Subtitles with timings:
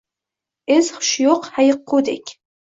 [0.77, 2.37] Es-hushi yo’q hayiqqudak